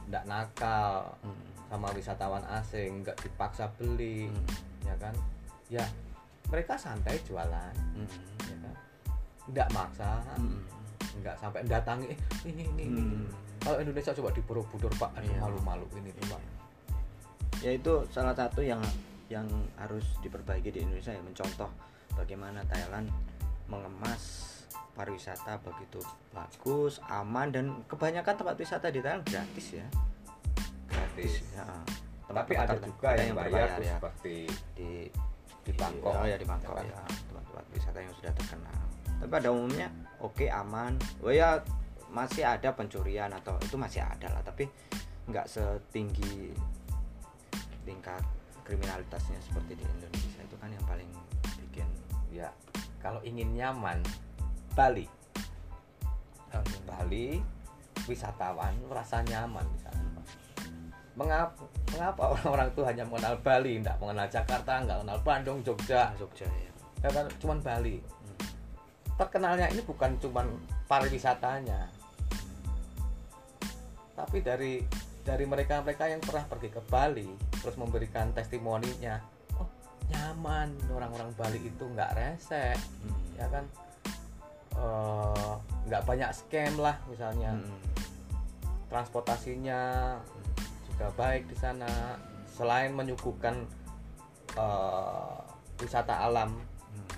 [0.09, 1.39] enggak nakal Hmm.
[1.67, 4.43] sama wisatawan asing nggak dipaksa beli Hmm.
[4.83, 5.13] ya kan
[5.69, 5.85] ya
[6.47, 8.09] mereka santai jualan Hmm.
[8.43, 8.75] ya kan
[9.47, 10.59] nggak maksa Hmm.
[11.21, 13.27] nggak sampai datangi eh, ini ini ini Hmm.
[13.59, 15.39] Kalau Indonesia coba di Borobudur pak aduh Iya.
[15.41, 16.41] malu-malu ini tuh pak
[17.57, 18.79] ya itu salah satu yang
[19.27, 19.43] yang
[19.75, 21.11] harus diperbaiki di Indonesia.
[21.11, 21.67] Ya mencontoh
[22.15, 23.11] bagaimana Thailand
[23.67, 24.23] mengemas
[24.95, 25.99] pariwisata begitu
[26.31, 29.87] bagus aman dan kebanyakan tempat wisata di Thailand gratis ya.
[30.87, 31.43] Gratis.
[31.51, 31.65] Ya.
[32.27, 33.95] Tapi Tempat-tempat ada juga ada yang bayar ya.
[33.99, 34.35] seperti
[34.75, 34.91] di
[35.63, 36.13] di Bangkok.
[36.13, 37.01] Oh ya di Bangkok Ya.
[37.27, 38.77] Tempat-tempat wisata yang sudah terkenal.
[39.17, 39.87] Tapi pada umumnya
[40.23, 40.93] oke aman.
[41.19, 41.59] Oh ya
[42.17, 44.65] masih ada pencurian atau itu masih ada lah tapi
[45.29, 46.49] nggak setinggi
[47.85, 48.25] tingkat
[48.65, 50.41] kriminalitasnya seperti di Indonesia.
[50.43, 51.07] Itu kan yang paling
[51.63, 51.87] bikin
[52.33, 52.49] ya
[52.99, 54.01] kalau ingin nyaman
[54.75, 55.05] Bali.
[56.83, 57.39] Bali.
[58.07, 59.99] Wisatawan merasa nyaman di sana.
[61.15, 61.59] Mengapa
[61.91, 63.83] mengapa orang-orang tuh hanya mengenal Bali?
[63.83, 66.11] Tidak mengenal Jakarta nggak mengenal Bandung Jogja.
[66.15, 66.71] Jogja ya.
[67.03, 67.27] Ya kan?
[67.39, 67.99] Cuman Bali.
[67.99, 68.39] Hmm.
[69.17, 70.45] terkenalnya ini bukan cuman
[70.85, 71.89] pariwisatanya
[74.17, 74.81] tapi dari
[75.21, 77.29] dari mereka-mereka yang pernah pergi ke Bali
[77.61, 79.21] terus memberikan testimoninya
[79.61, 79.69] oh
[80.09, 83.37] nyaman orang-orang Bali itu nggak rese Hmm.
[83.37, 83.65] ya kan
[84.77, 85.53] Eh,
[85.89, 87.81] nggak banyak scam lah misalnya Hmm.
[88.93, 90.13] transportasinya
[90.85, 92.13] juga baik di sana
[92.45, 93.65] selain menyuguhkan
[94.53, 95.37] eh,
[95.81, 97.09] wisata alam Hmm.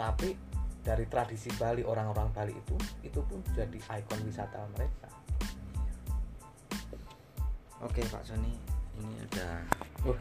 [0.00, 0.32] tapi
[0.80, 5.05] dari tradisi Bali orang-orang Bali itu itu pun jadi ikon wisata mereka
[7.86, 8.50] Oke Pak Sony
[8.98, 9.54] ini udah
[10.10, 10.18] Wah,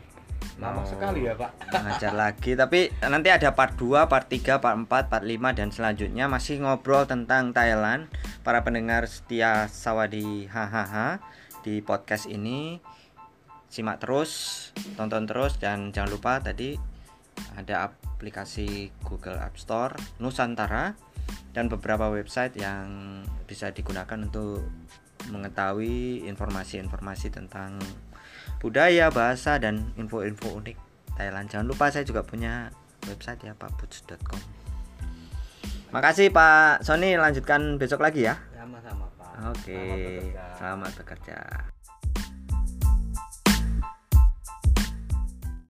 [0.62, 1.52] lama sekali ya Pak.
[1.86, 6.30] ngajar lagi tapi nanti ada part 2, part 3, part 4, part 5 dan selanjutnya
[6.30, 8.06] masih ngobrol tentang Thailand.
[8.46, 11.18] Para pendengar setia Sawadi hahaha
[11.66, 12.78] di podcast ini
[13.66, 16.78] simak terus tonton terus dan jangan lupa tadi
[17.58, 20.94] ada aplikasi Google App Store Nusantara
[21.52, 24.62] dan beberapa website yang bisa digunakan untuk
[25.30, 27.78] mengetahui informasi-informasi tentang
[28.62, 30.78] budaya, bahasa, dan info-info unik
[31.16, 31.48] Thailand.
[31.48, 32.70] Jangan lupa saya juga punya
[33.08, 34.42] website ya pakputs.com.
[35.94, 38.36] Makasih Pak Sony, lanjutkan besok lagi ya.
[38.52, 40.44] sama-sama Pak Oke, Selamat bekerja.
[40.58, 41.38] selamat bekerja.